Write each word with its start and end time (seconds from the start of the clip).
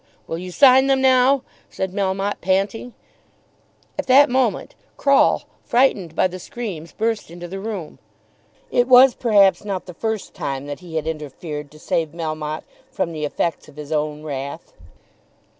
"Will 0.25 0.39
you 0.39 0.49
sign 0.49 0.87
them 0.87 0.99
now?" 0.99 1.43
said 1.69 1.91
Melmotte, 1.93 2.41
panting. 2.41 2.95
At 3.99 4.07
that 4.07 4.31
moment 4.31 4.73
Croll, 4.97 5.43
frightened 5.63 6.15
by 6.15 6.25
the 6.25 6.39
screams, 6.39 6.91
burst 6.91 7.29
into 7.29 7.47
the 7.47 7.59
room. 7.59 7.99
It 8.71 8.87
was 8.87 9.13
perhaps 9.13 9.63
not 9.63 9.85
the 9.85 9.93
first 9.93 10.33
time 10.33 10.65
that 10.65 10.79
he 10.79 10.95
had 10.95 11.05
interfered 11.05 11.69
to 11.69 11.77
save 11.79 12.15
Melmotte 12.15 12.63
from 12.89 13.11
the 13.11 13.25
effects 13.25 13.67
of 13.67 13.75
his 13.75 13.91
own 13.91 14.23
wrath. 14.23 14.73